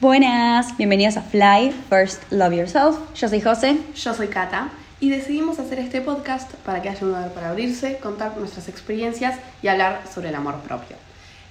[0.00, 2.98] Buenas, bienvenidos a Fly First Love Yourself.
[3.14, 3.78] Yo soy José.
[3.94, 4.68] Yo soy Kata
[5.00, 9.38] y decidimos hacer este podcast para que haya un lugar para abrirse, contar nuestras experiencias
[9.62, 10.96] y hablar sobre el amor propio.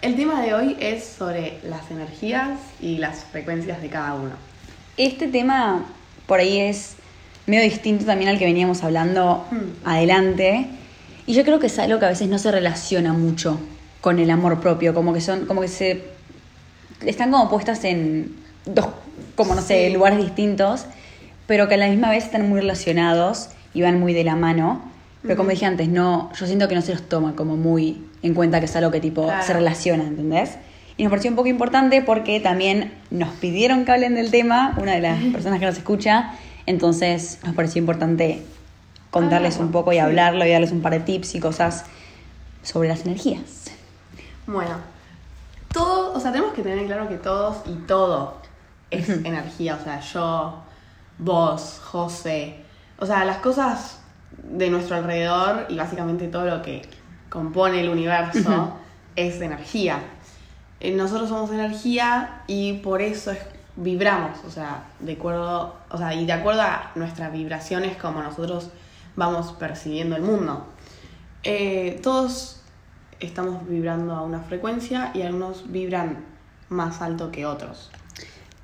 [0.01, 4.33] El tema de hoy es sobre las energías y las frecuencias de cada uno.
[4.97, 5.83] Este tema
[6.27, 6.95] por ahí es
[7.47, 9.87] medio distinto también al que veníamos hablando Hmm.
[9.87, 10.67] adelante.
[11.25, 13.59] Y yo creo que es algo que a veces no se relaciona mucho
[14.01, 16.14] con el amor propio, como que son, como que se
[17.01, 18.35] están como puestas en
[18.65, 18.87] dos,
[19.35, 19.93] como no sé, Sí.
[19.93, 20.85] lugares distintos,
[21.47, 24.81] pero que a la misma vez están muy relacionados y van muy de la mano.
[25.21, 28.33] Pero como dije antes, no, yo siento que no se los toma como muy en
[28.35, 29.43] cuenta que es algo que tipo Claro.
[29.43, 30.51] se relaciona, ¿entendés?
[30.97, 34.93] Y nos pareció un poco importante porque también nos pidieron que hablen del tema, una
[34.93, 36.33] de las personas que nos escucha,
[36.67, 38.41] entonces nos pareció importante
[39.09, 39.99] contarles Hablarlo, un poco y sí.
[39.99, 41.85] hablarlo y darles un par de tips y cosas
[42.63, 43.65] sobre las energías.
[44.47, 44.77] Bueno,
[45.75, 48.37] todo, o sea, tenemos que tener claro que todos y todo
[48.89, 50.59] es energía, o sea, yo,
[51.19, 52.63] vos, José,
[52.97, 53.99] o sea, las cosas
[54.41, 56.81] de nuestro alrededor y básicamente todo lo que
[57.29, 58.73] compone el universo
[59.15, 59.99] es energía.
[60.79, 63.45] Eh, Nosotros somos energía y por eso es-
[63.77, 68.69] vibramos, o sea, de acuerdo, o sea, y de acuerdo a nuestras vibraciones como nosotros
[69.17, 70.65] vamos percibiendo el mundo.
[71.43, 72.61] Eh, todos
[73.19, 76.25] estamos vibrando a una frecuencia y algunos vibran
[76.69, 77.91] más alto que otros.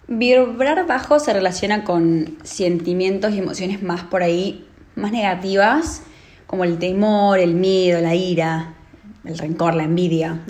[0.07, 6.03] Vibrar bajo se relaciona con sentimientos y emociones más por ahí, más negativas,
[6.47, 8.73] como el temor, el miedo, la ira,
[9.23, 10.41] el rencor, la envidia,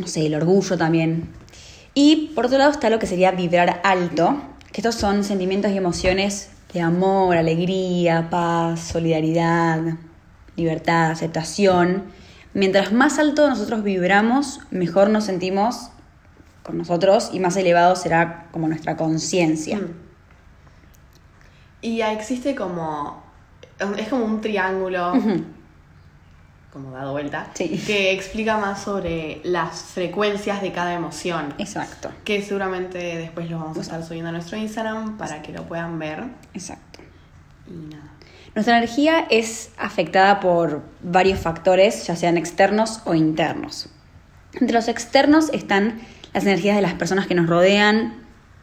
[0.00, 1.28] no sé, el orgullo también.
[1.92, 4.40] Y por otro lado está lo que sería vibrar alto,
[4.72, 9.80] que estos son sentimientos y emociones de amor, alegría, paz, solidaridad,
[10.56, 12.04] libertad, aceptación.
[12.54, 15.90] Mientras más alto nosotros vibramos, mejor nos sentimos
[16.62, 19.78] con nosotros y más elevado será como nuestra conciencia.
[19.78, 19.94] Mm.
[21.82, 23.22] Y existe como.
[23.96, 25.12] Es como un triángulo,
[26.72, 27.80] como dado vuelta, Sí.
[27.86, 31.54] que explica más sobre las frecuencias de cada emoción.
[31.58, 35.62] Exacto, Que seguramente después lo vamos a estar subiendo a nuestro Instagram para que lo
[35.68, 36.24] puedan ver.
[36.54, 36.98] exacto.
[37.68, 38.10] Y nada.
[38.58, 43.88] Nuestra energía es afectada por varios factores, ya sean externos o internos.
[44.52, 46.00] Entre los externos están
[46.34, 48.14] las energías de las personas que nos rodean,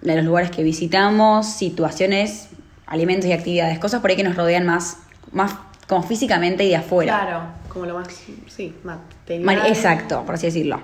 [0.02, 2.50] de los lugares que visitamos, situaciones,
[2.86, 4.98] alimentos y actividades, cosas por ahí que nos rodean más,
[5.32, 5.56] más
[5.88, 7.18] como físicamente y de afuera.
[7.22, 8.10] Claro, como lo más.
[8.48, 9.46] Sí, material.
[9.46, 10.82] Ma- Exacto, por así decirlo.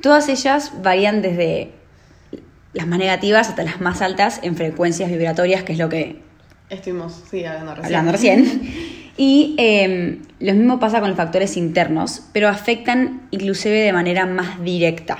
[0.00, 1.72] Todas ellas varían desde
[2.74, 6.24] las más negativas hasta las más altas en frecuencias vibratorias, que es lo que
[6.68, 7.86] Estuvimos, sí, hablando recién.
[7.86, 8.96] hablando recién.
[9.18, 14.62] Y eh, lo mismo pasa con los factores internos, pero afectan inclusive de manera más
[14.62, 15.16] directa.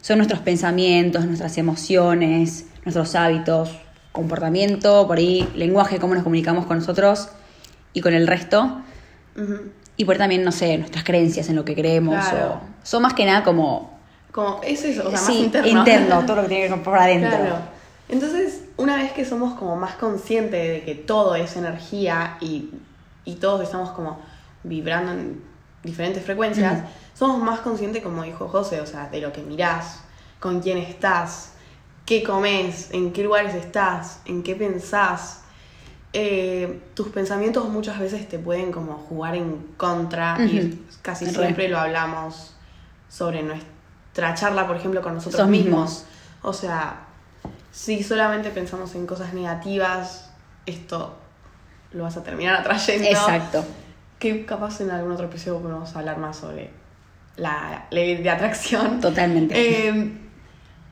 [0.00, 3.70] Son nuestros pensamientos, nuestras emociones, nuestros hábitos,
[4.10, 7.28] comportamiento, por ahí lenguaje, cómo nos comunicamos con nosotros
[7.92, 8.82] y con el resto.
[9.36, 9.70] Ujú.
[9.96, 12.28] Y por ahí también, no sé, nuestras creencias en lo que creemos.
[12.28, 12.54] Claro.
[12.54, 13.98] O, son más que nada como...
[14.32, 16.22] Como, es eso, o sea, sí, más interno.
[16.26, 17.30] todo lo que tiene que ver por adentro.
[17.30, 17.58] Claro.
[18.08, 22.70] Entonces, una vez que somos como más conscientes de que todo es energía y,
[23.24, 24.18] y todos estamos como
[24.64, 25.42] vibrando en
[25.82, 26.84] diferentes frecuencias,
[27.14, 30.00] somos más conscientes, como dijo José, o sea, de lo que mirás,
[30.40, 31.52] con quién estás,
[32.06, 35.42] qué comes, en qué lugares estás, en qué pensás.
[36.12, 41.32] Eh, tus pensamientos muchas veces te pueden como jugar en contra y casi Re.
[41.32, 42.54] siempre lo hablamos
[43.08, 45.90] sobre nuestra charla, por ejemplo, con nosotros Nosotros mismos.
[45.90, 46.04] mismos.
[46.42, 47.07] O sea,
[47.70, 50.30] si solamente pensamos en cosas negativas,
[50.66, 51.16] esto
[51.92, 53.08] lo vas a terminar atrayendo.
[53.08, 53.64] Exacto.
[54.18, 56.70] Que capaz en algún otro episodio podemos hablar más sobre
[57.36, 59.00] la ley de atracción.
[59.00, 59.88] Totalmente.
[59.88, 60.12] Eh,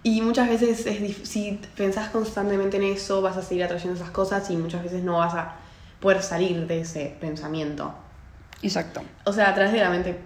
[0.03, 4.49] y muchas veces es si pensás constantemente en eso, vas a seguir atrayendo esas cosas
[4.51, 5.57] y muchas veces no vas a
[6.01, 7.93] poder salir de ese pensamiento.
[8.63, 9.03] Exacto.
[9.25, 10.19] O sea, a través de la mente.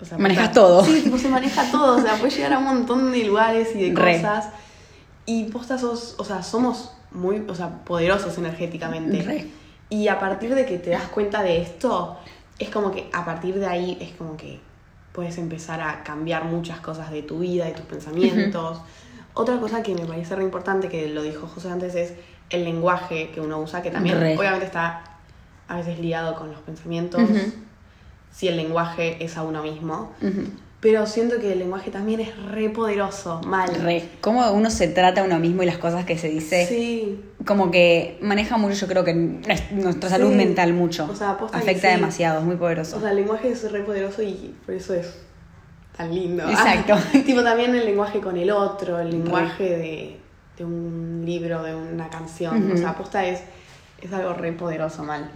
[0.00, 0.84] O sea, Manejas todo.
[0.84, 1.96] Sí, tipo, se maneja todo.
[1.96, 4.16] O sea, puedes llegar a un montón de lugares y de Re.
[4.16, 4.50] cosas.
[5.28, 9.22] Y posta sos, o sea, somos muy, o sea, poderosos energéticamente.
[9.22, 9.46] Re.
[9.90, 12.16] Y a partir de que te das cuenta de esto,
[12.58, 14.58] es como que a partir de ahí es como que
[15.12, 18.80] puedes empezar a cambiar muchas cosas de tu vida, de tus pensamientos.
[19.34, 22.14] Otra cosa que me parece re importante, que lo dijo José antes, es
[22.48, 24.38] el lenguaje que uno usa, que también Re.
[24.38, 25.04] obviamente está
[25.68, 27.20] a veces ligado con los pensamientos,
[28.32, 30.10] si el lenguaje es a uno mismo.
[30.80, 33.68] Pero siento que el lenguaje también es re poderoso, mal.
[33.82, 34.04] Re.
[34.20, 36.66] Cómo uno se trata a uno mismo y las cosas que se dice.
[36.66, 37.20] Sí.
[37.44, 40.36] Como que maneja mucho, yo creo que nues- nuestra salud Sí.
[40.36, 41.08] mental mucho.
[41.10, 41.94] O sea, Afecta sí.
[41.96, 42.96] demasiado, es muy poderoso.
[42.96, 45.16] O sea, el lenguaje es re poderoso y por eso es
[45.96, 46.44] tan lindo.
[46.48, 46.94] Exacto.
[47.26, 50.16] tipo también el lenguaje con el otro, el lenguaje de,
[50.58, 52.70] de un libro, de una canción.
[52.70, 53.40] O sea, aposta es,
[54.00, 55.28] es algo re poderoso, mal.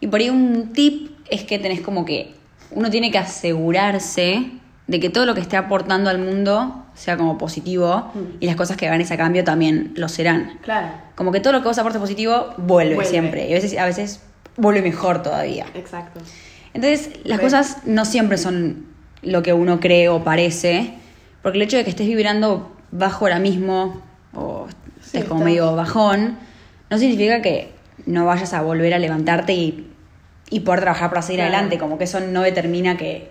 [0.00, 2.34] Y por ahí un tip es que tenés como que
[2.70, 4.50] uno tiene que asegurarse
[4.86, 8.18] de que todo lo que esté aportando al mundo sea como positivo Mm.
[8.40, 10.58] y las cosas que ganes a cambio también lo serán.
[10.62, 13.10] Claro, Como que todo lo que vos aportes positivo vuelve, Vuelve.
[13.10, 13.48] siempre.
[13.48, 14.20] Y a veces, a veces
[14.56, 15.66] vuelve mejor todavía.
[15.74, 16.20] exacto.
[16.74, 18.86] Entonces, las cosas no siempre son
[19.22, 20.94] lo que uno cree o parece,
[21.42, 24.02] porque el hecho de que estés vibrando bajo ahora mismo
[24.34, 24.66] o
[25.00, 25.44] estés Sí, como está.
[25.50, 26.36] medio bajón,
[26.90, 27.72] no significa que
[28.06, 29.90] no vayas a volver a levantarte y,
[30.50, 31.54] y poder trabajar para seguir Claro.
[31.54, 33.30] adelante, como que eso no determina que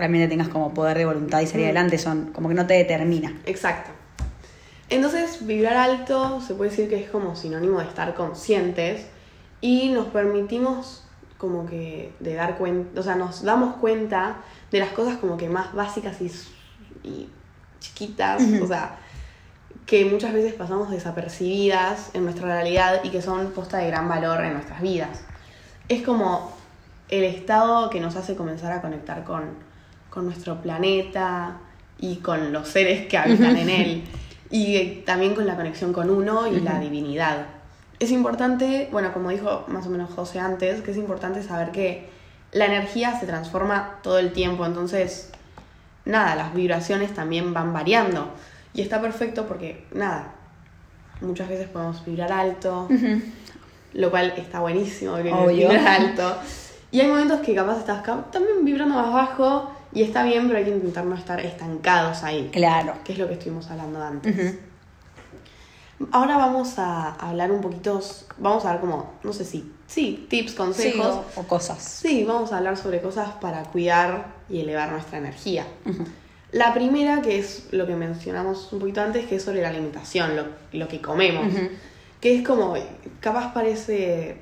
[0.00, 1.68] realmente tengas como poder de voluntad y salir Mm.
[1.70, 3.38] adelante, son como que no te determina.
[3.46, 3.90] Exacto.
[4.88, 9.06] Entonces, vibrar alto se puede decir que es como sinónimo de estar conscientes
[9.60, 11.04] y nos permitimos
[11.38, 14.38] como que de dar cuenta, o sea, nos damos cuenta
[14.72, 16.30] de las cosas como que más básicas y,
[17.04, 17.28] y
[17.78, 18.96] chiquitas, o sea,
[19.86, 24.44] que muchas veces pasamos desapercibidas en nuestra realidad y que son posta de gran valor
[24.44, 25.22] en nuestras vidas.
[25.88, 26.52] Es como
[27.08, 29.44] el estado que nos hace comenzar a conectar con,
[30.10, 31.58] con nuestro planeta
[31.98, 34.04] y con los seres que habitan en él.
[34.52, 37.46] Y también con la conexión con uno y la divinidad.
[38.00, 42.08] Es importante, bueno, como dijo más o menos José antes, que es importante saber que
[42.50, 45.30] la energía se transforma todo el tiempo, entonces,
[46.04, 48.28] nada, las vibraciones también van variando.
[48.74, 50.32] Y está perfecto porque, nada,
[51.20, 52.88] muchas veces podemos vibrar alto,
[53.92, 56.38] lo cual está buenísimo, vibrar alto.
[56.90, 58.02] Y hay momentos que capaz estás
[58.32, 62.48] también vibrando más bajo y está bien, pero hay que intentar no estar estancados ahí,
[62.52, 62.94] Claro.
[63.04, 64.54] que es lo que estuvimos hablando antes.
[66.12, 68.00] Ahora vamos a hablar un poquito,
[68.38, 71.20] vamos a ver como, no sé si, sí, tips, Sí, consejos.
[71.36, 71.82] o, o cosas.
[71.82, 75.66] Sí, vamos a hablar sobre cosas para cuidar y elevar nuestra energía.
[76.52, 80.36] La primera, que es lo que mencionamos un poquito antes, que es sobre la alimentación,
[80.36, 81.52] lo, lo que comemos.
[82.18, 82.74] Que es como,
[83.20, 84.38] capaz parece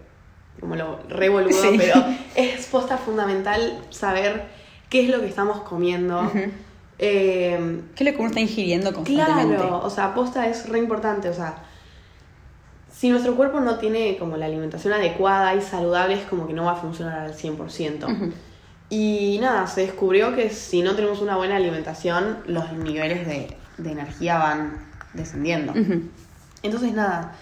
[0.60, 1.74] como lo revoludo, Sí.
[1.76, 2.04] pero
[2.36, 4.44] es posta fundamental saber
[4.88, 6.20] qué es lo que estamos comiendo.
[6.23, 6.50] Ujú.
[6.99, 9.56] Eh, ¿Qué es lo que uno está ingiriendo constantemente?
[9.56, 11.62] Claro, o sea, posta es re importante, o sea,
[12.93, 16.64] si nuestro cuerpo no tiene como la alimentación adecuada y saludable, es como que no
[16.64, 18.05] va a funcionar al 100%.
[18.05, 18.32] Ujú.
[18.90, 23.93] Y nada, se descubrió que si no tenemos una buena alimentación, los niveles de, de
[23.93, 24.79] energía van
[25.12, 25.73] descendiendo.
[25.73, 26.02] Ujú.
[26.62, 27.37] Entonces nada,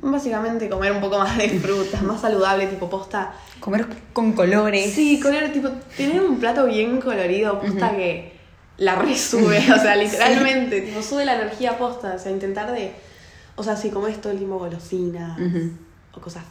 [0.00, 3.32] básicamente comer un poco más de frutas, más saludable, tipo posta.
[3.60, 4.92] Comer con colores.
[4.92, 8.32] Sí, color, tipo, tener un plato bien colorido, posta que
[8.78, 12.92] la resube, o sea, literalmente, tipo, sube la energía posta, o sea, intentar de,
[13.56, 15.38] o sea, si comes todo el tiempo golosinas
[16.14, 16.44] o cosas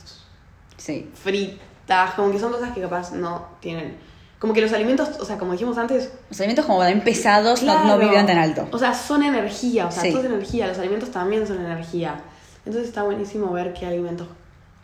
[0.77, 1.09] Sí.
[1.13, 3.97] fritas, como que son cosas que capaz no tienen,
[4.39, 7.73] como que los alimentos, o sea, como dijimos antes, Los alimentos como también pesados no-
[7.79, 7.99] no, Claro.
[7.99, 8.67] vibran tan alto.
[8.71, 10.11] O sea, son energía, o sea, Sí.
[10.11, 12.15] todo es energía, los alimentos también son energía.
[12.65, 14.27] Entonces está buenísimo ver qué alimentos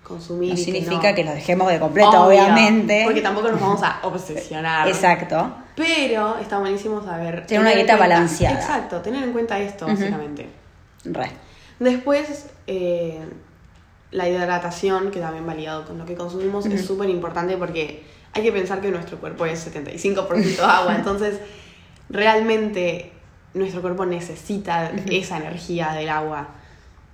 [0.03, 0.51] consumir.
[0.51, 1.15] No significa no.
[1.15, 3.01] que los dejemos de completo, Obvio, obviamente.
[3.06, 4.88] Porque tampoco nos vamos a obsesionar.
[4.88, 5.53] Exacto.
[5.75, 7.45] Pero está buenísimo saber.
[7.45, 8.56] Tener una dieta cuenta- balanceada.
[8.59, 10.47] Exacto, tener en cuenta esto, básicamente.
[11.03, 11.29] Re.
[11.79, 13.19] Después, eh,
[14.12, 18.03] la hidratación, que también va ligado con lo que consumimos, es súper importante porque
[18.33, 20.95] hay que pensar que nuestro cuerpo es 75% agua.
[20.95, 21.39] entonces,
[22.09, 23.12] realmente
[23.53, 26.47] nuestro cuerpo necesita esa energía del agua.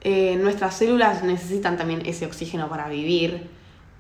[0.04, 3.50] Eh, nuestras células necesitan también ese oxígeno para vivir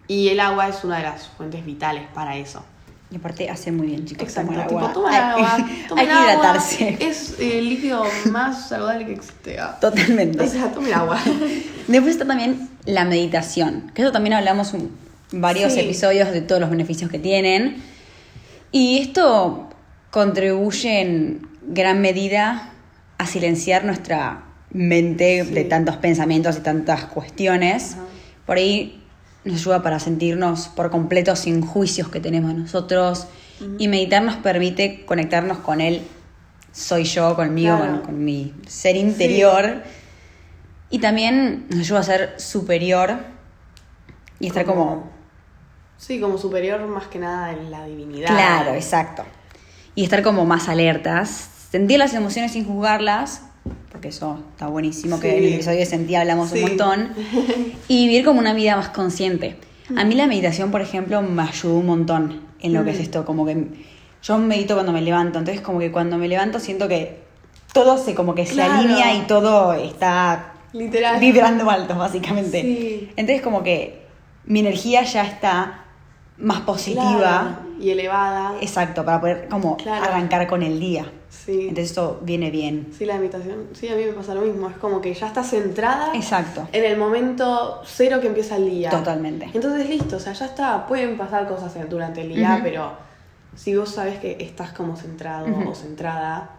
[0.07, 2.63] y el agua es una de las fuentes vitales para eso.
[3.09, 4.23] Y aparte hace muy bien, chicos.
[4.27, 5.31] Exacto, tomar tipo, agua.
[5.33, 5.55] agua,
[5.95, 6.97] Hay que hidratarse.
[6.99, 9.59] Es el líquido más saludable que existe.
[9.59, 9.77] ah.
[9.79, 10.41] Totalmente.
[10.43, 11.19] O sea, tomen agua.
[11.87, 14.91] Después está también la meditación, que eso también hablamos un-
[15.31, 15.81] varios Sí.
[15.81, 17.81] episodios de todos los beneficios que tienen.
[18.71, 19.69] Y esto
[20.09, 22.71] contribuye en gran medida
[23.19, 25.53] a silenciar nuestra mente Sí.
[25.53, 27.93] de tantos pensamientos y tantas cuestiones.
[27.93, 28.03] Ajá.
[28.45, 29.01] Por ahí
[29.45, 33.27] nos ayuda para sentirnos por completo sin juicios que tenemos nosotros.
[33.77, 36.01] Y meditar nos permite conectarnos con él,
[36.73, 37.91] soy yo, conmigo, Claro.
[37.97, 39.83] con, con mi ser interior.
[40.89, 43.19] Y también nos ayuda a ser superior
[44.39, 45.09] y estar como...
[45.97, 48.27] Sí, como superior más que nada en la divinidad.
[48.27, 49.23] Claro, exacto.
[49.95, 51.29] Y estar como más alertas,
[51.71, 53.43] sentir las emociones sin juzgarlas,
[53.91, 55.37] porque eso está buenísimo, que Sí.
[55.37, 56.57] en el episodio de Sentía hablamos Sí.
[56.59, 57.09] un montón,
[57.87, 59.55] y vivir como una vida más consciente.
[59.95, 63.01] A mí la meditación, por ejemplo, me ayudó un montón en lo que es Mm.
[63.01, 63.67] esto, como que
[64.23, 67.19] yo medito cuando me levanto, entonces como que cuando me levanto siento que
[67.73, 68.73] todo se como que Claro.
[68.73, 71.19] se alinea y todo está Literal.
[71.19, 72.61] vibrando alto, básicamente.
[72.61, 73.09] Sí.
[73.15, 74.01] Entonces como que
[74.45, 75.82] mi energía ya está
[76.37, 77.03] más positiva.
[77.19, 78.55] Claro, y elevada.
[78.61, 80.03] Exacto, para poder como Claro.
[80.05, 81.05] arrancar con el día.
[81.29, 81.61] Sí.
[81.69, 82.87] Entonces esto viene bien.
[82.97, 83.67] Sí, la meditación.
[83.73, 84.69] Sí, a mí me pasa lo mismo.
[84.69, 86.67] Es como que ya estás centrada Exacto.
[86.71, 88.89] en el momento cero que empieza el día.
[88.89, 89.49] Totalmente.
[89.53, 90.85] Entonces, listo, o sea, ya está.
[90.87, 92.93] Pueden pasar cosas durante el día, pero
[93.55, 96.51] si vos sabes que estás como centrado o centrada,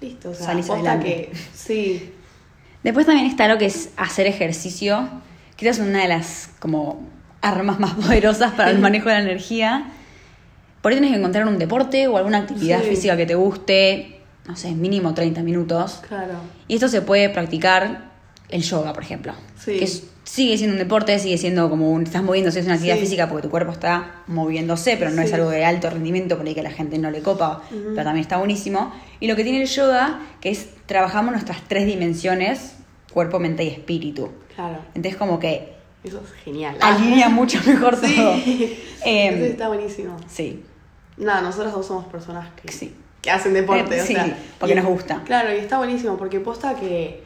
[0.00, 0.30] listo.
[0.30, 1.30] O sea, Salís adelante.
[1.32, 1.36] que.
[1.54, 2.14] Sí,
[2.82, 5.08] Después también está lo que es hacer ejercicio.
[5.56, 7.00] Quizás una de las como
[7.42, 9.92] armas más poderosas para el manejo de la energía.
[10.82, 12.90] Por ahí tienes que encontrar un deporte o alguna actividad Sí.
[12.90, 16.00] física que te guste, no sé, mínimo 30 minutos.
[16.08, 16.34] claro.
[16.68, 18.08] Y esto se puede practicar
[18.48, 19.32] el yoga, por ejemplo.
[19.58, 19.78] Sí.
[19.78, 22.02] Que es- sigue siendo un deporte, sigue siendo como un.
[22.04, 23.00] Estás moviéndose, es una actividad Sí.
[23.02, 26.54] física porque tu cuerpo está moviéndose, pero no es algo de alto rendimiento, por ahí
[26.54, 28.92] que a la gente no le copa, pero también está buenísimo.
[29.20, 32.74] Y lo que tiene el yoga, que es trabajamos nuestras tres dimensiones:
[33.12, 34.30] cuerpo, mente y espíritu.
[34.54, 34.78] Claro.
[34.94, 35.72] Entonces, como que
[36.04, 36.76] Eso es genial.
[36.80, 38.34] alinea mucho mejor todo.
[38.36, 38.78] Sí.
[39.04, 40.16] Em, Eso está buenísimo.
[40.28, 40.64] sí,
[41.16, 42.94] Nada, nosotros dos somos personas que, sí.
[43.22, 43.96] que hacen deporte.
[43.96, 45.22] Eh, o sí, sea, porque y- nos gusta.
[45.24, 47.22] Claro, y está buenísimo porque posta que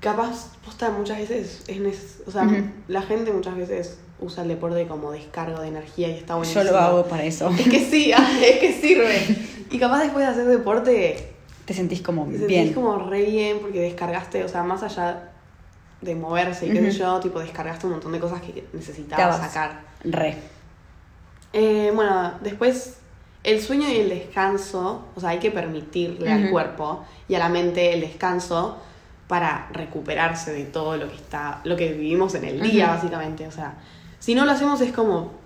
[0.00, 2.46] capaz, posta muchas veces es neces- o sea,
[2.88, 6.64] la gente muchas veces usa el deporte como descargo de energía y está buenísimo.
[6.64, 7.50] Yo lo hago para eso.
[7.50, 9.18] Es que sí, ah, es que sirve.
[9.70, 11.32] Y capaz después de hacer deporte
[11.64, 12.72] Te sentís como te sentís bien.
[12.72, 15.29] como re bien porque descargaste, o sea, más allá
[16.00, 19.82] de moverse y qué sé yo, tipo descargaste un montón de cosas que necesitabas sacar.
[20.02, 20.36] Re.
[21.52, 22.96] Eh, bueno, después
[23.42, 27.48] el sueño y el descanso, o sea, hay que permitirle al cuerpo y a la
[27.48, 28.78] mente el descanso
[29.28, 33.46] para recuperarse de todo lo que está, lo que vivimos en el día, básicamente.
[33.46, 33.74] O sea,
[34.18, 35.39] si no lo hacemos es como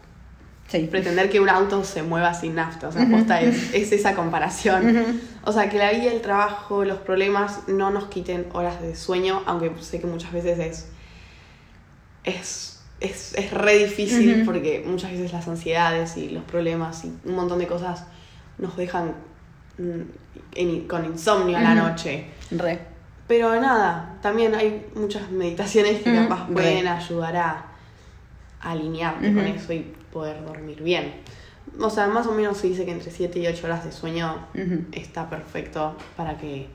[0.68, 0.88] Sí.
[0.90, 2.88] pretender que un auto se mueva sin nafta.
[2.88, 5.20] O sea, posta es, es esa comparación.
[5.44, 9.42] O sea, que la vida, el trabajo, los problemas no nos quiten horas de sueño,
[9.46, 10.86] aunque sé que muchas veces es.
[12.24, 12.80] es.
[13.00, 17.58] es, es re difícil porque muchas veces las ansiedades y los problemas y un montón
[17.58, 18.04] de cosas
[18.58, 19.12] nos dejan
[19.78, 20.00] mm,
[20.54, 22.26] en- con insomnio a la noche.
[22.50, 22.78] Re.
[23.26, 27.66] Pero nada, también hay muchas meditaciones que capaz pueden ayudar a,
[28.64, 29.54] a alinearte con Ujú.
[29.54, 31.12] eso y poder dormir bien.
[31.80, 34.46] O sea, más o menos se dice que entre 7 y 8 horas de sueño
[34.92, 36.66] está perfecto para que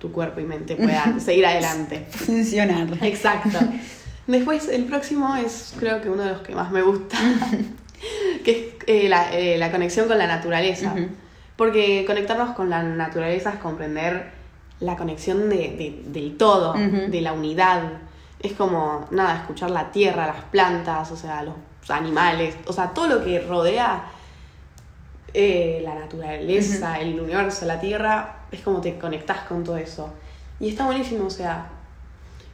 [0.00, 2.06] tu cuerpo y mente puedan seguir adelante.
[2.10, 2.86] Funcionar.
[3.02, 3.58] Exacto.
[4.26, 7.16] Después, el próximo es creo que uno de los que más me gusta,
[8.44, 10.94] que es eh, la, eh, la conexión con la naturaleza.
[11.56, 14.30] Porque conectarnos con la naturaleza es comprender
[14.80, 17.82] la conexión de, de- del todo, de la unidad.
[18.40, 21.54] Es como, nada, escuchar la tierra, las plantas, o sea, los
[21.88, 24.04] animales, o sea, todo lo que rodea
[25.34, 30.14] eh, la naturaleza, el universo, la tierra, es como te conectás con todo eso.
[30.60, 31.66] Y está buenísimo, o sea,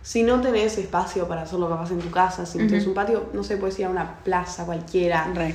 [0.03, 2.91] si no tenés espacio para hacerlo capaz en tu casa, si no tenés Ujú.
[2.91, 5.55] un patio, no sé, puedes ir a una plaza cualquiera, Re.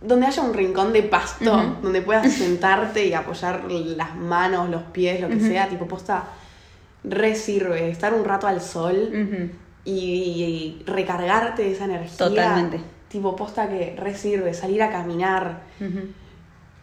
[0.00, 5.20] donde haya un rincón de pasto, donde puedas sentarte y apoyar las manos, los pies,
[5.20, 6.24] lo que sea, tipo posta,
[7.08, 9.10] re sirve estar un rato al sol
[9.84, 12.16] y, y recargarte de esa energía.
[12.18, 12.80] Totalmente.
[13.08, 16.08] Tipo posta que re sirve, salir a caminar Ujú.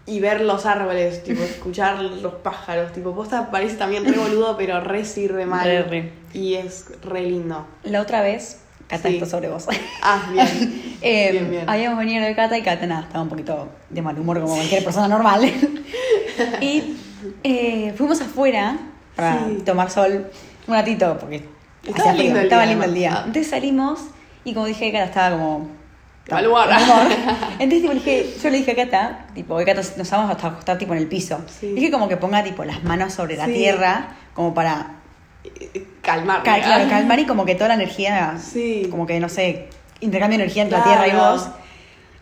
[0.05, 4.79] y ver los árboles, tipo escuchar los pájaros, tipo posta parece también re boludo, pero
[4.79, 5.65] re sirve mal.
[5.65, 6.11] Re, re.
[6.33, 7.67] Y es re lindo.
[7.83, 9.15] La otra vez, Cata, Sí.
[9.15, 9.65] esto sobre vos.
[10.01, 10.83] Ah, bien.
[11.05, 11.69] Eh, Bien, bien.
[11.69, 14.85] Habíamos venido de Cata y Cata nada, estaba un poquito de mal humor como cualquier
[14.85, 15.43] persona normal.
[16.61, 16.95] y
[17.43, 18.77] eh, fuimos afuera
[19.15, 19.61] para Sí.
[19.65, 20.27] tomar sol
[20.67, 21.43] un ratito porque
[21.83, 23.11] Estaba hacía frío, lindo el estaba día, lindo el día.
[23.15, 23.23] Ah.
[23.25, 23.99] Entonces salimos
[24.43, 25.67] y como dije, Cata estaba como...
[26.31, 26.67] Mal humor.
[27.59, 30.93] Entonces tipo, dije, yo le dije a Cata, tipo, Cata nos vamos hasta acostar tipo
[30.93, 31.41] en el piso.
[31.59, 31.73] Sí.
[31.73, 34.95] Dije como que ponga tipo las manos sobre la tierra como para
[36.01, 36.43] Calmar.
[36.43, 38.87] Cal- claro, calmar y como que toda la energía, Sí.
[38.89, 39.67] como que no sé,
[39.99, 41.49] intercambio de energía entre la tierra y vos.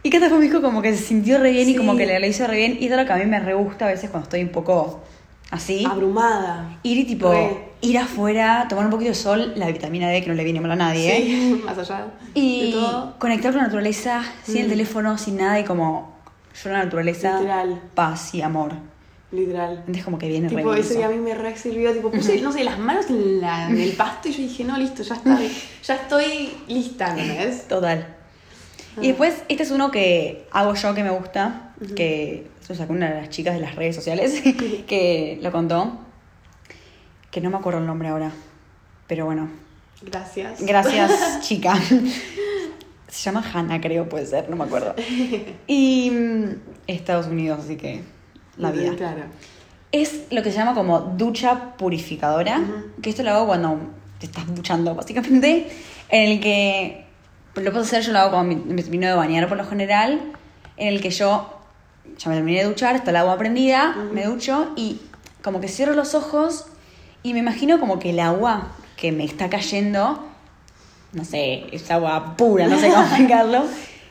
[0.04, 2.20] Y Cata fue me dijo como que se sintió re bien y como que le,
[2.20, 2.78] le hizo re bien.
[2.80, 5.04] Y es lo que a mí me re gusta a veces cuando estoy un poco
[5.52, 5.86] así.
[5.86, 6.78] Abrumada.
[6.84, 7.70] Ir y tipo, Re.
[7.82, 10.72] ir afuera, tomar un poquito de sol, la vitamina D que no le viene mal
[10.72, 11.18] a nadie.
[11.18, 11.22] ¿eh?
[11.24, 13.16] Sí, más allá Y de todo.
[13.20, 14.70] conectar con la naturaleza, sin el Mm.
[14.70, 16.16] teléfono, sin nada y como
[16.64, 17.82] yo la naturaleza, Literal.
[17.94, 18.74] paz y amor.
[19.32, 19.78] Literal.
[19.80, 22.52] Entonces como que viene Tipo, ese día a mí me re sirvió, tipo, puse, no
[22.52, 25.38] sé, las manos en, la- en el pasto y yo dije, no, listo, ya está,
[25.84, 27.68] ya estoy lista, ¿no es?
[27.68, 28.08] Total.
[28.98, 29.00] Ah.
[29.02, 33.10] Y después, este es uno que hago yo que me gusta, que lo sacó una
[33.10, 34.42] de las chicas de las redes sociales,
[34.88, 36.00] que lo contó,
[37.30, 38.32] que no me acuerdo el nombre ahora,
[39.08, 39.50] pero bueno,
[40.02, 40.66] Gracias.
[40.66, 41.76] gracias chica.
[43.08, 44.96] Se llama Hannah, creo, puede ser, no me acuerdo.
[45.68, 46.46] Y mm,
[46.88, 48.04] Estados Unidos, así que
[48.58, 48.96] la vida.
[48.96, 49.24] Claro.
[49.92, 52.62] Es lo que se llama como ducha purificadora,
[53.02, 53.78] que esto lo hago cuando
[54.18, 55.70] te estás duchando, básicamente,
[56.08, 57.06] en el que
[57.56, 60.22] lo puedo hacer, yo lo hago cuando me, me termino de bañar por lo general,
[60.78, 61.61] en el que yo
[62.18, 65.00] ya me terminé de duchar, está el agua prendida, me ducho y
[65.42, 66.66] como que cierro los ojos
[67.24, 70.26] y me imagino como que el agua que me está cayendo,
[71.14, 73.64] no sé, es agua pura, no sé cómo explicarlo,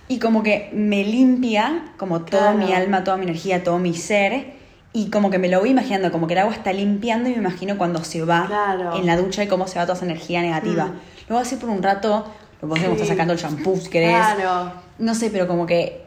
[0.08, 2.58] y como que me limpia como toda Claro.
[2.66, 4.58] mi alma, toda mi energía, todo mi ser.
[4.92, 7.38] Y como que me lo voy imaginando, como que el agua está limpiando y me
[7.38, 8.96] imagino cuando se va Claro.
[8.96, 10.86] en la ducha y cómo se va toda esa energía negativa.
[10.86, 11.00] Mm.
[11.28, 12.26] Luego así por un rato,
[12.60, 14.10] lo podemos estar sacando el shampoo si querés.
[14.10, 14.72] Claro.
[14.98, 16.02] No sé, pero como que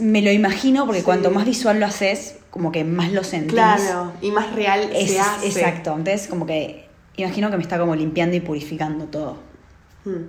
[0.00, 1.04] me lo imagino porque Sí.
[1.04, 3.52] cuanto más visual lo haces, como que más lo sentís.
[3.54, 4.12] Claro.
[4.22, 5.46] Y más real Es- se hace.
[5.46, 5.90] Exacto.
[5.96, 9.36] Entonces como que imagino que me está como limpiando y purificando todo.
[10.04, 10.24] Hmm.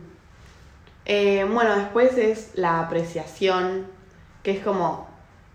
[1.05, 3.85] Eh, bueno, después es la apreciación,
[4.41, 5.07] que es como,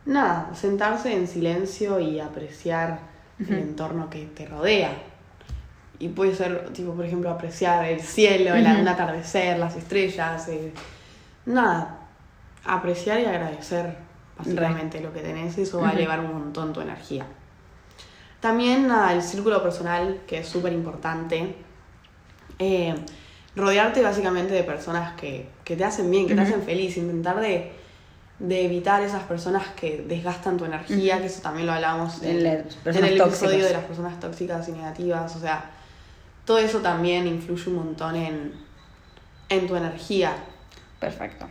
[0.07, 3.01] nada, sentarse en silencio y apreciar
[3.41, 4.93] el entorno que te rodea.
[5.99, 10.73] Y puede ser, tipo, por ejemplo, apreciar el cielo, el un atardecer, las estrellas, el-
[11.47, 12.00] nada,
[12.65, 13.97] apreciar y agradecer
[14.39, 17.27] básicamente lo que tenés, eso va a elevar un montón tu energía.
[18.41, 21.57] También nada, el círculo personal, que es súper importante.
[22.59, 22.95] Eh,
[23.57, 27.73] rodearte básicamente de personas que, que te hacen bien, que te hacen feliz, intentar de,
[28.39, 32.65] de evitar esas personas que desgastan tu energía, que eso también lo hablamos En el
[33.19, 33.43] tóxicas.
[33.43, 35.71] episodio de las personas tóxicas y negativas, o sea,
[36.47, 38.55] todo eso también influye un montón en,
[39.51, 40.33] en tu energía.
[40.99, 41.47] Perfecto.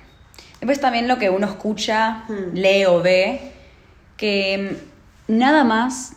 [0.59, 2.53] Después también lo que uno escucha, Hmm.
[2.53, 3.53] lee o ve,
[4.17, 4.77] que
[5.27, 6.13] mm, nada más,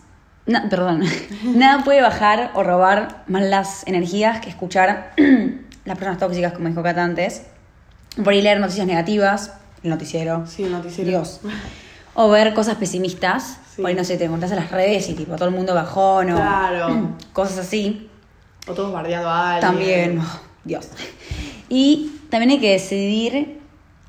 [0.46, 1.02] na- perdón,
[1.54, 5.12] nada puede bajar o robar más las energías que escuchar
[5.84, 7.42] las personas tóxicas, como dijo Cata antes.
[8.22, 11.08] Por ahí leer noticias negativas, el noticiero, Sí, el noticiero.
[11.10, 11.40] Dios.
[12.14, 13.80] O ver cosas pesimistas, Sí.
[13.80, 16.30] por ahí no sé, te encontrás en las redes y tipo todo el mundo bajón
[16.32, 17.16] o Claro.
[17.32, 18.10] cosas así.
[18.66, 19.60] O todos bardeando a alguien.
[19.72, 20.88] También, oh, Dios.
[21.70, 23.61] Y también hay que decidir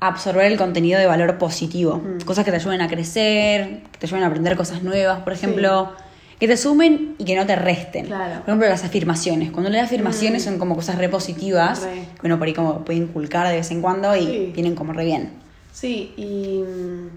[0.08, 2.02] absorber el contenido de valor positivo.
[2.24, 5.92] Cosas que te ayuden a crecer, que te ayuden a aprender cosas nuevas, por ejemplo.
[6.38, 8.06] Que te sumen y que no te resten.
[8.06, 8.40] Claro.
[8.40, 9.52] Por ejemplo, las afirmaciones.
[9.52, 10.44] Cuando lees afirmaciones Mm.
[10.50, 12.04] son como cosas re positivas, Re.
[12.20, 14.50] que uno por ahí como puede inculcar de vez en cuando y Sí.
[14.52, 15.30] vienen como re bien.
[15.72, 17.08] Sí, y mm,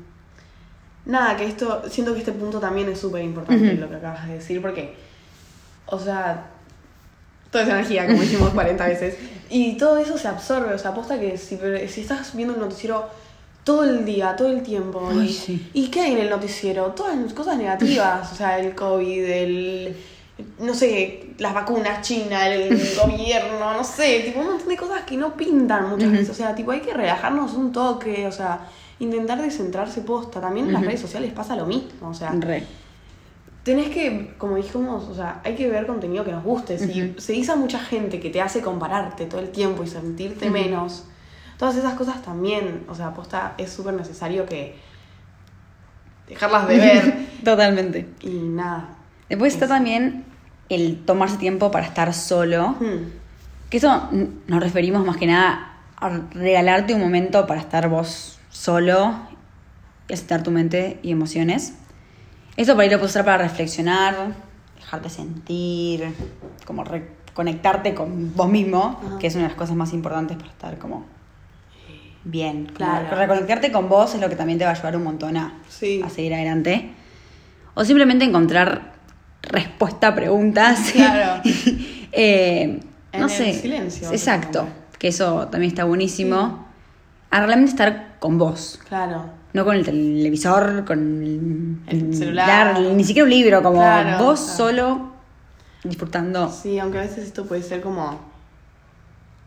[1.12, 3.82] nada, que esto, siento que este punto también es súper importante Ujú.
[3.82, 4.94] lo que acabas de decir, porque,
[5.88, 6.46] o sea,
[7.58, 9.16] toda esa energía, como dijimos 40 veces,
[9.50, 13.08] y todo eso se absorbe, o sea, aposta que si, si estás viendo el noticiero
[13.64, 15.70] todo el día, todo el tiempo, Ay, y, sí.
[15.74, 16.86] ¿y qué hay en el noticiero?
[16.92, 19.96] Todas las cosas negativas, o sea, el COVID, el...
[20.60, 22.70] No sé, las vacunas, China, el
[23.04, 26.30] gobierno, no sé, tipo un montón de cosas que no pintan muchas veces.
[26.30, 28.68] O sea, tipo, hay que relajarnos un toque, o sea,
[29.00, 30.40] intentar descentrarse posta.
[30.40, 32.64] También en las redes sociales pasa lo mismo, o sea, Re.
[33.68, 36.80] Tenés que, como dijimos, o sea, hay que ver contenido que nos guste.
[36.80, 37.20] Si Ujú.
[37.20, 41.04] seguís a mucha gente que te hace compararte todo el tiempo y sentirte menos,
[41.58, 44.76] todas esas cosas también, o sea, posta es súper necesario que
[46.30, 48.08] dejarlas de ver Totalmente.
[48.22, 48.96] y nada.
[49.28, 50.24] Después está también
[50.70, 52.70] el tomarse tiempo para estar solo.
[52.80, 53.12] Hmm.
[53.70, 54.10] Que eso
[54.48, 59.14] nos referimos más que nada a regalarte un momento para estar vos solo
[60.08, 61.74] y aceptar tu mente y emociones.
[62.58, 64.16] Eso por ahí lo puedes usar para reflexionar,
[64.78, 66.12] dejarte sentir,
[66.66, 69.20] como reconectarte con vos mismo, Ajá.
[69.20, 71.06] que es una de las cosas más importantes para estar como
[72.24, 72.66] bien.
[72.66, 73.16] Como Claro.
[73.16, 76.02] Reconectarte con vos es lo que también te va a ayudar un montón a, Sí.
[76.04, 76.92] a seguir adelante.
[77.76, 78.94] O simplemente encontrar
[79.44, 80.92] respuesta a preguntas.
[80.94, 81.42] Claro.
[82.20, 82.80] Eh,
[83.12, 83.54] En no el sé.
[83.54, 84.68] silencio, Exacto.
[84.98, 86.66] Que eso también está buenísimo.
[87.30, 88.80] A realmente estar con vos.
[88.88, 89.26] Claro.
[89.58, 92.80] No con el televisor, con El celular.
[92.80, 94.56] ni siquiera un libro, como Claro, vos claro.
[94.56, 95.12] solo
[95.84, 96.52] disfrutando.
[96.52, 98.20] Sí, aunque a veces esto puede ser como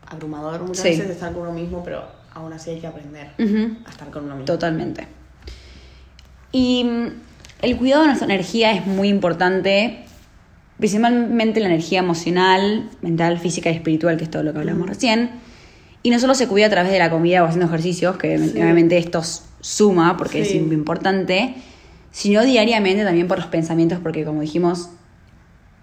[0.09, 0.89] abrumador muchas Sí.
[0.89, 4.33] veces estar con uno mismo, pero aún así hay que aprender a estar con uno
[4.35, 4.45] mismo.
[4.47, 5.07] Totalmente.
[6.51, 7.07] Y mm,
[7.61, 10.03] el cuidado de nuestra energía es muy importante,
[10.77, 15.31] principalmente la energía emocional, mental, física y espiritual, que es todo lo que hablamos recién.
[16.03, 18.51] Y no solo se cuida a través de la comida o haciendo ejercicios, que Sí.
[18.59, 20.57] obviamente esto s- suma porque Sí.
[20.57, 21.55] es importante,
[22.11, 24.89] sino diariamente también por los pensamientos, porque como dijimos,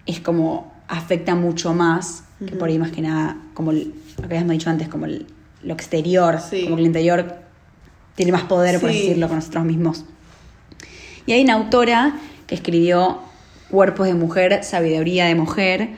[0.05, 4.51] es como afecta mucho más, que por ahí más que nada, como lo que habíamos
[4.53, 5.25] dicho antes, como el-
[5.63, 6.63] lo exterior, Sí.
[6.63, 7.35] como que el interior
[8.15, 10.05] tiene más poder, por decirlo, con nosotros mismos.
[11.25, 13.19] Y hay una autora que escribió
[13.69, 15.89] Cuerpos de Mujer, Sabiduría de Mujer,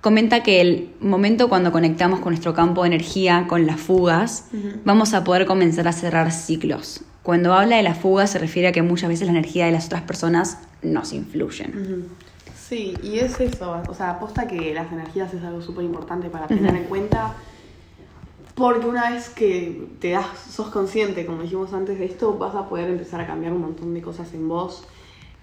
[0.00, 4.46] comenta que el momento cuando conectamos con nuestro campo de energía, con las fugas,
[4.84, 7.02] vamos a poder comenzar a cerrar ciclos.
[7.22, 9.86] Cuando habla de la fuga se refiere a que muchas veces la energía de las
[9.86, 12.08] otras personas nos influyen.
[12.56, 16.46] Sí, y es eso, o sea, aposta que las energías es algo súper importante para
[16.46, 17.34] tener en cuenta
[18.54, 22.68] Porque una vez que te das, sos consciente, como dijimos antes de esto, vas a
[22.68, 24.84] poder empezar a cambiar un montón de cosas en vos.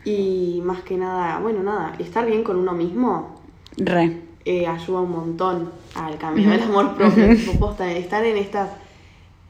[0.05, 3.41] Y más que nada, bueno, nada, estar bien con uno mismo
[3.77, 4.21] Re.
[4.45, 7.25] eh, ayuda un montón al cambio del amor propio.
[7.25, 8.69] Estar en estas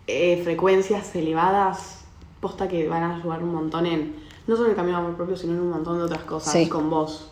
[0.08, 1.99] eh, frecuencias elevadas,
[2.40, 4.16] posta que van a ayudar un montón en,
[4.48, 6.68] no solo el cambio del amor propio, sino en un montón de otras cosas Sí.
[6.70, 7.32] con vos.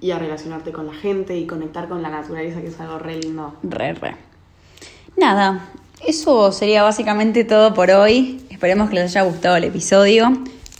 [0.00, 3.16] Y a relacionarte con la gente y conectar con la naturaleza, que es algo re
[3.18, 3.54] lindo.
[3.62, 4.14] Re, re.
[5.16, 5.70] Nada,
[6.06, 8.42] eso sería básicamente todo por hoy.
[8.50, 10.30] Esperemos que les haya gustado el episodio.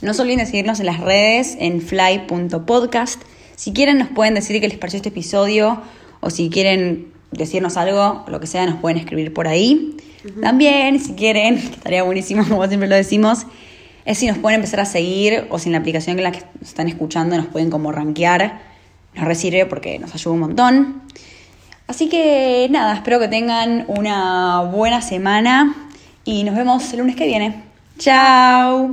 [0.01, 3.21] No se olviden de seguirnos en las redes en fly.podcast.
[3.55, 5.81] Si quieren nos pueden decir qué les pareció este episodio
[6.19, 9.97] o si quieren decirnos algo, lo que sea, nos pueden escribir por ahí.
[10.41, 13.45] También, si quieren, que estaría buenísimo, como siempre lo decimos,
[14.05, 16.41] es si nos pueden empezar a seguir o si en la aplicación en la que
[16.59, 18.61] nos están escuchando nos pueden como rankear.
[19.15, 21.01] Nos resirve porque nos ayuda un montón.
[21.87, 25.75] Así que nada, espero que tengan una buena semana
[26.23, 27.63] y nos vemos el lunes que viene.
[27.97, 28.91] Chao.